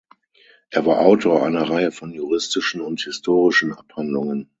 [0.71, 4.49] Er war Autor einer Reihe von juristischen und historischen Abhandlungen.